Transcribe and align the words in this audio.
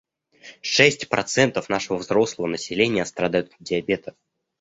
Шесть 0.63 1.09
процентов 1.09 1.69
нашего 1.69 1.97
взрослого 1.99 2.47
населения 2.47 3.05
страдают 3.05 3.49
от 3.53 3.57
диабета. 3.59 4.15